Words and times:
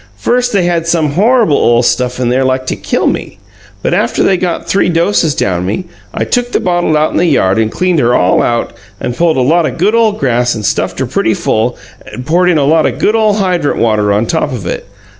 "First 0.17 0.51
they 0.51 0.63
had 0.63 0.87
some 0.87 1.11
horrable 1.13 1.51
ole 1.57 1.83
stuff 1.83 2.19
in 2.19 2.29
there 2.29 2.43
like 2.43 2.65
to 2.65 2.75
killed 2.75 3.13
me. 3.13 3.37
But 3.83 3.93
after 3.93 4.23
they 4.23 4.35
got 4.35 4.67
three 4.67 4.89
doses 4.89 5.35
down 5.35 5.63
me, 5.67 5.85
I 6.11 6.23
took 6.23 6.51
the 6.53 6.59
bottle 6.59 6.97
out 6.97 7.11
in 7.11 7.17
the 7.17 7.25
yard 7.27 7.59
and 7.59 7.71
cleaned 7.71 7.99
her 7.99 8.15
all 8.15 8.41
out 8.41 8.73
and 8.99 9.15
pulled 9.15 9.37
a 9.37 9.41
lot 9.41 9.67
o' 9.67 9.71
good 9.71 9.93
ole 9.93 10.13
grass 10.13 10.55
and 10.55 10.65
stuffed 10.65 10.97
her 10.97 11.05
pretty 11.05 11.35
full 11.35 11.77
and 12.11 12.25
poured 12.25 12.49
in 12.49 12.57
a 12.57 12.65
lot 12.65 12.87
o' 12.87 12.91
good 12.91 13.15
ole 13.15 13.33
hydrant 13.33 13.77
water 13.77 14.11
on 14.11 14.25
top 14.25 14.51
of 14.51 14.65
it. 14.65 14.87